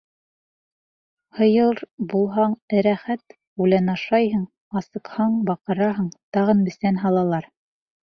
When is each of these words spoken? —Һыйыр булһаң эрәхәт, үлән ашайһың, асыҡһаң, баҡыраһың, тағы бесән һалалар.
—Һыйыр 1.39 1.81
булһаң 2.13 2.57
эрәхәт, 2.79 3.37
үлән 3.67 3.95
ашайһың, 3.97 4.49
асыҡһаң, 4.83 5.39
баҡыраһың, 5.53 6.13
тағы 6.35 6.61
бесән 6.67 7.03
һалалар. 7.07 7.53